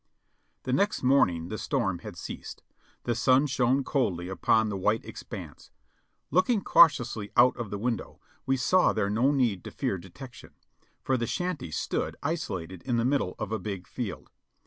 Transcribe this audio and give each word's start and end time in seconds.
The 0.63 0.73
next 0.73 1.03
morning 1.03 1.49
the 1.49 1.59
storm 1.59 1.99
had 1.99 2.17
ceased; 2.17 2.63
the 3.03 3.13
sun 3.13 3.45
shone 3.45 3.83
coldly 3.83 4.29
upon 4.29 4.69
the 4.69 4.75
white 4.75 5.05
expanse. 5.05 5.69
Looking 6.31 6.63
cautiously 6.63 7.31
out 7.37 7.55
of 7.55 7.69
the 7.69 7.77
window 7.77 8.19
we 8.47 8.57
saw 8.57 8.93
there 8.93 9.11
no 9.11 9.29
need 9.29 9.63
to 9.65 9.69
fear 9.69 9.99
detection, 9.99 10.55
for 11.03 11.17
the 11.17 11.27
shanty 11.27 11.69
stood 11.69 12.15
isolated 12.23 12.81
in 12.81 12.97
the 12.97 13.05
middle 13.05 13.35
of 13.37 13.51
a 13.51 13.59
big 13.59 13.85
field. 13.85 14.31